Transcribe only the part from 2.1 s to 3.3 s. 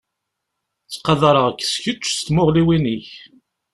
s tmuɣliwin-ik.